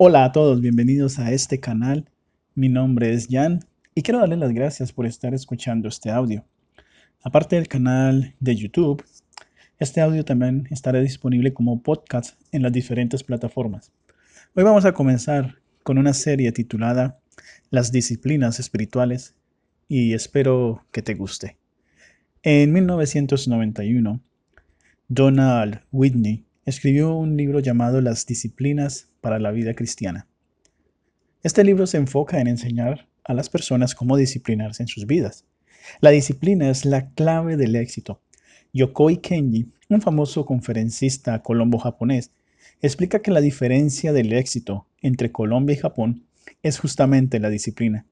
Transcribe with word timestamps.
Hola 0.00 0.24
a 0.24 0.30
todos, 0.30 0.60
bienvenidos 0.60 1.18
a 1.18 1.32
este 1.32 1.58
canal. 1.58 2.08
Mi 2.54 2.68
nombre 2.68 3.12
es 3.12 3.26
Jan 3.28 3.64
y 3.96 4.02
quiero 4.02 4.20
darles 4.20 4.38
las 4.38 4.52
gracias 4.52 4.92
por 4.92 5.06
estar 5.06 5.34
escuchando 5.34 5.88
este 5.88 6.08
audio. 6.08 6.44
Aparte 7.24 7.56
del 7.56 7.66
canal 7.66 8.32
de 8.38 8.54
YouTube, 8.54 9.04
este 9.80 10.00
audio 10.00 10.24
también 10.24 10.68
estará 10.70 11.00
disponible 11.00 11.52
como 11.52 11.82
podcast 11.82 12.40
en 12.52 12.62
las 12.62 12.70
diferentes 12.70 13.24
plataformas. 13.24 13.90
Hoy 14.54 14.62
vamos 14.62 14.84
a 14.84 14.92
comenzar 14.92 15.56
con 15.82 15.98
una 15.98 16.12
serie 16.12 16.52
titulada 16.52 17.18
Las 17.70 17.90
disciplinas 17.90 18.60
espirituales 18.60 19.34
y 19.88 20.14
espero 20.14 20.86
que 20.92 21.02
te 21.02 21.14
guste. 21.14 21.56
En 22.44 22.72
1991, 22.72 24.20
Donald 25.08 25.80
Whitney 25.90 26.44
escribió 26.68 27.14
un 27.14 27.36
libro 27.38 27.60
llamado 27.60 28.02
Las 28.02 28.26
Disciplinas 28.26 29.08
para 29.22 29.38
la 29.38 29.50
Vida 29.52 29.74
Cristiana. 29.74 30.26
Este 31.42 31.64
libro 31.64 31.86
se 31.86 31.96
enfoca 31.96 32.40
en 32.40 32.46
enseñar 32.46 33.08
a 33.24 33.32
las 33.32 33.48
personas 33.48 33.94
cómo 33.94 34.18
disciplinarse 34.18 34.82
en 34.82 34.88
sus 34.88 35.06
vidas. 35.06 35.46
La 36.00 36.10
disciplina 36.10 36.68
es 36.68 36.84
la 36.84 37.08
clave 37.12 37.56
del 37.56 37.74
éxito. 37.74 38.20
Yokoi 38.74 39.16
Kenji, 39.16 39.72
un 39.88 40.02
famoso 40.02 40.44
conferencista 40.44 41.42
colombo-japonés, 41.42 42.32
explica 42.82 43.22
que 43.22 43.30
la 43.30 43.40
diferencia 43.40 44.12
del 44.12 44.34
éxito 44.34 44.86
entre 45.00 45.32
Colombia 45.32 45.74
y 45.74 45.78
Japón 45.78 46.26
es 46.62 46.78
justamente 46.78 47.40
la 47.40 47.48
disciplina. 47.48 48.04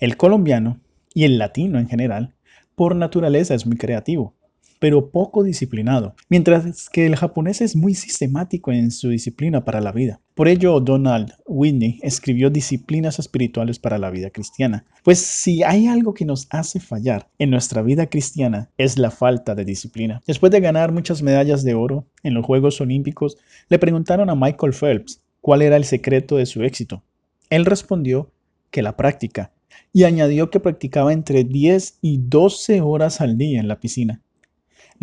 El 0.00 0.16
colombiano 0.16 0.80
y 1.14 1.22
el 1.22 1.38
latino 1.38 1.78
en 1.78 1.88
general, 1.88 2.34
por 2.74 2.96
naturaleza 2.96 3.54
es 3.54 3.64
muy 3.64 3.76
creativo, 3.76 4.34
pero 4.82 5.12
poco 5.12 5.44
disciplinado, 5.44 6.16
mientras 6.28 6.90
que 6.90 7.06
el 7.06 7.14
japonés 7.14 7.60
es 7.60 7.76
muy 7.76 7.94
sistemático 7.94 8.72
en 8.72 8.90
su 8.90 9.10
disciplina 9.10 9.64
para 9.64 9.80
la 9.80 9.92
vida. 9.92 10.18
Por 10.34 10.48
ello, 10.48 10.80
Donald 10.80 11.34
Whitney 11.46 12.00
escribió 12.02 12.50
Disciplinas 12.50 13.20
Espirituales 13.20 13.78
para 13.78 13.96
la 13.96 14.10
Vida 14.10 14.30
Cristiana. 14.30 14.84
Pues 15.04 15.20
si 15.20 15.62
hay 15.62 15.86
algo 15.86 16.14
que 16.14 16.24
nos 16.24 16.48
hace 16.50 16.80
fallar 16.80 17.28
en 17.38 17.50
nuestra 17.50 17.80
vida 17.82 18.06
cristiana 18.06 18.70
es 18.76 18.98
la 18.98 19.12
falta 19.12 19.54
de 19.54 19.64
disciplina. 19.64 20.20
Después 20.26 20.50
de 20.50 20.58
ganar 20.58 20.90
muchas 20.90 21.22
medallas 21.22 21.62
de 21.62 21.74
oro 21.74 22.04
en 22.24 22.34
los 22.34 22.44
Juegos 22.44 22.80
Olímpicos, 22.80 23.38
le 23.68 23.78
preguntaron 23.78 24.30
a 24.30 24.34
Michael 24.34 24.72
Phelps 24.72 25.22
cuál 25.40 25.62
era 25.62 25.76
el 25.76 25.84
secreto 25.84 26.38
de 26.38 26.46
su 26.46 26.64
éxito. 26.64 27.04
Él 27.50 27.66
respondió 27.66 28.32
que 28.72 28.82
la 28.82 28.96
práctica 28.96 29.52
y 29.92 30.02
añadió 30.02 30.50
que 30.50 30.58
practicaba 30.58 31.12
entre 31.12 31.44
10 31.44 31.98
y 32.02 32.18
12 32.18 32.80
horas 32.80 33.20
al 33.20 33.38
día 33.38 33.60
en 33.60 33.68
la 33.68 33.78
piscina. 33.78 34.20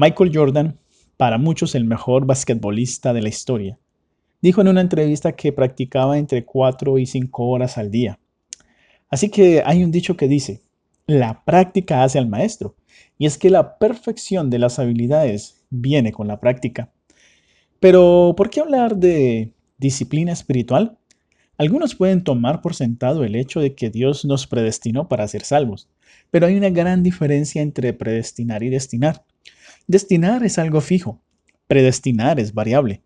Michael 0.01 0.31
Jordan, 0.33 0.79
para 1.17 1.37
muchos 1.37 1.75
el 1.75 1.83
mejor 1.83 2.25
basquetbolista 2.25 3.11
de 3.11 3.21
la 3.21 3.27
historia, 3.27 3.77
dijo 4.41 4.61
en 4.61 4.69
una 4.69 4.79
entrevista 4.79 5.33
que 5.33 5.51
practicaba 5.51 6.17
entre 6.17 6.45
4 6.45 6.99
y 6.99 7.05
5 7.05 7.45
horas 7.45 7.77
al 7.77 7.91
día. 7.91 8.17
Así 9.09 9.27
que 9.27 9.61
hay 9.65 9.83
un 9.83 9.91
dicho 9.91 10.15
que 10.15 10.29
dice, 10.29 10.61
la 11.05 11.43
práctica 11.43 12.01
hace 12.01 12.17
al 12.17 12.29
maestro, 12.29 12.77
y 13.17 13.25
es 13.25 13.37
que 13.37 13.49
la 13.49 13.77
perfección 13.77 14.49
de 14.49 14.59
las 14.59 14.79
habilidades 14.79 15.65
viene 15.69 16.13
con 16.13 16.29
la 16.29 16.39
práctica. 16.39 16.93
Pero, 17.81 18.35
¿por 18.37 18.49
qué 18.49 18.61
hablar 18.61 18.95
de 18.95 19.51
disciplina 19.79 20.31
espiritual? 20.31 20.97
Algunos 21.57 21.95
pueden 21.95 22.23
tomar 22.23 22.61
por 22.61 22.73
sentado 22.73 23.25
el 23.25 23.35
hecho 23.35 23.59
de 23.59 23.75
que 23.75 23.89
Dios 23.89 24.23
nos 24.23 24.47
predestinó 24.47 25.09
para 25.09 25.27
ser 25.27 25.43
salvos, 25.43 25.89
pero 26.31 26.47
hay 26.47 26.55
una 26.55 26.69
gran 26.69 27.03
diferencia 27.03 27.61
entre 27.61 27.91
predestinar 27.91 28.63
y 28.63 28.69
destinar. 28.69 29.25
Destinar 29.87 30.43
es 30.43 30.57
algo 30.57 30.81
fijo, 30.81 31.21
predestinar 31.67 32.39
es 32.39 32.53
variable. 32.53 33.01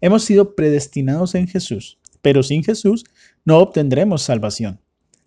Hemos 0.00 0.24
sido 0.24 0.54
predestinados 0.54 1.34
en 1.34 1.48
Jesús, 1.48 1.98
pero 2.22 2.42
sin 2.42 2.62
Jesús 2.62 3.04
no 3.44 3.58
obtendremos 3.58 4.22
salvación. 4.22 4.80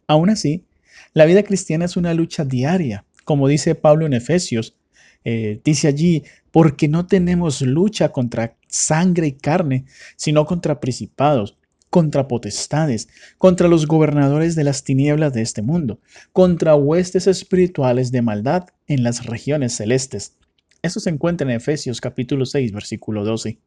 Aún 0.07 0.29
así, 0.29 0.65
la 1.13 1.25
vida 1.25 1.43
cristiana 1.43 1.85
es 1.85 1.97
una 1.97 2.13
lucha 2.13 2.45
diaria, 2.45 3.05
como 3.25 3.47
dice 3.47 3.75
Pablo 3.75 4.05
en 4.05 4.13
Efesios. 4.13 4.75
Eh, 5.23 5.61
dice 5.63 5.87
allí, 5.87 6.23
porque 6.51 6.87
no 6.87 7.05
tenemos 7.05 7.61
lucha 7.61 8.09
contra 8.09 8.55
sangre 8.67 9.27
y 9.27 9.31
carne, 9.33 9.85
sino 10.15 10.45
contra 10.45 10.79
principados, 10.79 11.57
contra 11.89 12.27
potestades, 12.27 13.09
contra 13.37 13.67
los 13.67 13.85
gobernadores 13.85 14.55
de 14.55 14.63
las 14.63 14.83
tinieblas 14.83 15.33
de 15.33 15.41
este 15.41 15.61
mundo, 15.61 15.99
contra 16.31 16.75
huestes 16.75 17.27
espirituales 17.27 18.11
de 18.11 18.21
maldad 18.21 18.67
en 18.87 19.03
las 19.03 19.25
regiones 19.25 19.75
celestes. 19.75 20.37
Eso 20.83 20.99
se 20.99 21.11
encuentra 21.11 21.45
en 21.45 21.55
Efesios 21.55 22.01
capítulo 22.01 22.43
6, 22.43 22.71
versículo 22.71 23.23
12. 23.23 23.59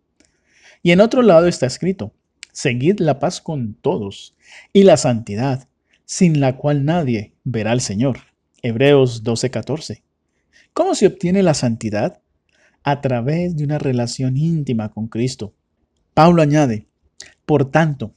Y 0.83 0.91
en 0.91 1.01
otro 1.01 1.23
lado 1.23 1.47
está 1.47 1.65
escrito, 1.65 2.13
seguid 2.51 2.99
la 2.99 3.21
paz 3.21 3.41
con 3.41 3.75
todos 3.75 4.35
y 4.73 4.83
la 4.83 4.97
santidad, 4.97 5.69
sin 6.05 6.41
la 6.41 6.57
cual 6.57 6.85
nadie 6.85 7.33
verá 7.45 7.71
al 7.71 7.81
Señor. 7.81 8.19
Hebreos 8.63 9.23
12, 9.23 9.51
14. 9.51 10.03
¿Cómo 10.73 10.97
se 10.97 11.07
obtiene 11.07 11.45
la 11.45 11.55
santidad? 11.55 12.21
A 12.83 13.01
través 13.01 13.57
de 13.57 13.63
una 13.63 13.79
relación 13.79 14.37
íntima 14.37 14.91
con 14.91 15.07
Cristo. 15.07 15.55
Pablo 16.15 16.43
añade, 16.43 16.89
por 17.47 17.71
tanto, 17.71 18.13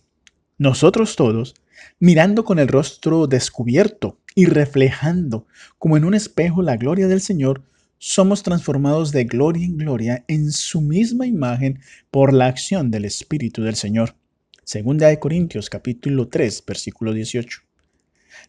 nosotros 0.57 1.15
todos, 1.15 1.53
mirando 1.99 2.43
con 2.43 2.57
el 2.57 2.67
rostro 2.67 3.27
descubierto 3.27 4.17
y 4.33 4.47
reflejando 4.47 5.45
como 5.77 5.97
en 5.97 6.03
un 6.03 6.15
espejo 6.15 6.63
la 6.63 6.77
gloria 6.77 7.07
del 7.07 7.21
Señor, 7.21 7.63
somos 7.99 8.43
transformados 8.43 9.11
de 9.11 9.23
gloria 9.23 9.65
en 9.65 9.77
gloria 9.77 10.23
en 10.27 10.51
su 10.51 10.81
misma 10.81 11.25
imagen 11.25 11.79
por 12.11 12.33
la 12.33 12.45
acción 12.45 12.91
del 12.91 13.05
Espíritu 13.05 13.63
del 13.63 13.75
Señor. 13.75 14.15
Segunda 14.63 15.07
de 15.07 15.19
Corintios 15.19 15.69
capítulo 15.69 16.27
3, 16.27 16.63
versículo 16.67 17.13
18. 17.13 17.61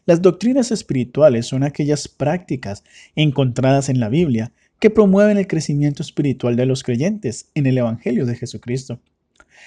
Las 0.05 0.21
doctrinas 0.21 0.71
espirituales 0.71 1.47
son 1.47 1.63
aquellas 1.63 2.07
prácticas 2.07 2.83
encontradas 3.15 3.89
en 3.89 3.99
la 3.99 4.09
Biblia 4.09 4.51
que 4.79 4.89
promueven 4.89 5.37
el 5.37 5.47
crecimiento 5.47 6.03
espiritual 6.03 6.55
de 6.55 6.65
los 6.65 6.83
creyentes 6.83 7.49
en 7.55 7.65
el 7.65 7.77
Evangelio 7.77 8.25
de 8.25 8.35
Jesucristo. 8.35 8.99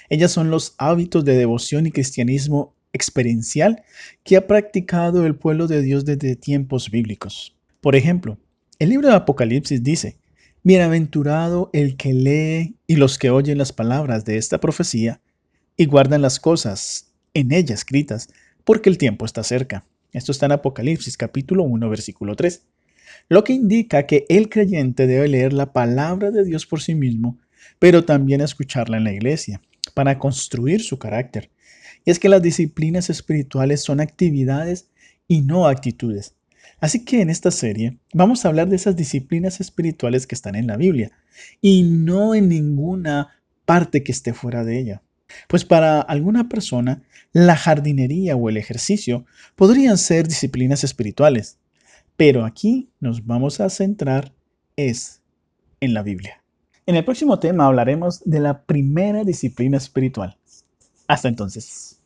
Ellas 0.08 0.30
son 0.30 0.50
los 0.50 0.74
hábitos 0.78 1.24
de 1.24 1.36
devoción 1.36 1.86
y 1.86 1.90
cristianismo 1.90 2.74
experiencial 2.92 3.82
que 4.24 4.36
ha 4.36 4.46
practicado 4.46 5.26
el 5.26 5.34
pueblo 5.34 5.66
de 5.66 5.82
Dios 5.82 6.04
desde 6.04 6.36
tiempos 6.36 6.90
bíblicos. 6.90 7.56
Por 7.80 7.96
ejemplo, 7.96 8.38
el 8.82 8.88
libro 8.88 9.06
de 9.06 9.14
Apocalipsis 9.14 9.84
dice, 9.84 10.16
Bienaventurado 10.64 11.70
el 11.72 11.96
que 11.96 12.12
lee 12.12 12.74
y 12.88 12.96
los 12.96 13.16
que 13.16 13.30
oyen 13.30 13.56
las 13.56 13.72
palabras 13.72 14.24
de 14.24 14.38
esta 14.38 14.58
profecía 14.58 15.20
y 15.76 15.86
guardan 15.86 16.20
las 16.20 16.40
cosas 16.40 17.12
en 17.32 17.52
ella 17.52 17.76
escritas, 17.76 18.28
porque 18.64 18.90
el 18.90 18.98
tiempo 18.98 19.24
está 19.24 19.44
cerca. 19.44 19.84
Esto 20.10 20.32
está 20.32 20.46
en 20.46 20.52
Apocalipsis 20.52 21.16
capítulo 21.16 21.62
1 21.62 21.88
versículo 21.88 22.34
3. 22.34 22.64
Lo 23.28 23.44
que 23.44 23.52
indica 23.52 24.04
que 24.04 24.26
el 24.28 24.48
creyente 24.48 25.06
debe 25.06 25.28
leer 25.28 25.52
la 25.52 25.72
palabra 25.72 26.32
de 26.32 26.44
Dios 26.44 26.66
por 26.66 26.82
sí 26.82 26.96
mismo, 26.96 27.38
pero 27.78 28.04
también 28.04 28.40
escucharla 28.40 28.96
en 28.96 29.04
la 29.04 29.12
iglesia, 29.12 29.62
para 29.94 30.18
construir 30.18 30.82
su 30.82 30.98
carácter. 30.98 31.50
Y 32.04 32.10
es 32.10 32.18
que 32.18 32.28
las 32.28 32.42
disciplinas 32.42 33.10
espirituales 33.10 33.80
son 33.80 34.00
actividades 34.00 34.88
y 35.28 35.42
no 35.42 35.68
actitudes. 35.68 36.34
Así 36.82 37.04
que 37.04 37.22
en 37.22 37.30
esta 37.30 37.52
serie 37.52 37.96
vamos 38.12 38.44
a 38.44 38.48
hablar 38.48 38.68
de 38.68 38.74
esas 38.74 38.96
disciplinas 38.96 39.60
espirituales 39.60 40.26
que 40.26 40.34
están 40.34 40.56
en 40.56 40.66
la 40.66 40.76
Biblia 40.76 41.12
y 41.60 41.84
no 41.84 42.34
en 42.34 42.48
ninguna 42.48 43.40
parte 43.64 44.02
que 44.02 44.10
esté 44.10 44.34
fuera 44.34 44.64
de 44.64 44.80
ella. 44.80 45.02
Pues 45.46 45.64
para 45.64 46.00
alguna 46.00 46.48
persona, 46.48 47.04
la 47.32 47.54
jardinería 47.54 48.34
o 48.34 48.48
el 48.48 48.56
ejercicio 48.56 49.24
podrían 49.54 49.96
ser 49.96 50.26
disciplinas 50.26 50.82
espirituales, 50.82 51.56
pero 52.16 52.44
aquí 52.44 52.90
nos 52.98 53.24
vamos 53.24 53.60
a 53.60 53.70
centrar 53.70 54.34
es 54.74 55.22
en 55.78 55.94
la 55.94 56.02
Biblia. 56.02 56.42
En 56.86 56.96
el 56.96 57.04
próximo 57.04 57.38
tema 57.38 57.66
hablaremos 57.66 58.22
de 58.24 58.40
la 58.40 58.64
primera 58.64 59.22
disciplina 59.22 59.76
espiritual. 59.76 60.36
Hasta 61.06 61.28
entonces. 61.28 62.01